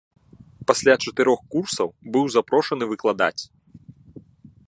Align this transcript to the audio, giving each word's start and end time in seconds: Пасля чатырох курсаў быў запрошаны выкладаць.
Пасля 0.69 0.95
чатырох 1.03 1.43
курсаў 1.55 1.87
быў 2.15 2.25
запрошаны 2.37 2.83
выкладаць. 2.93 3.41